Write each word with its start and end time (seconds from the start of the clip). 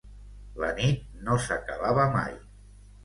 La 0.63 0.69
nit 0.79 1.05
no 1.27 1.37
s'acabava 1.45 2.11
mai. 2.17 2.37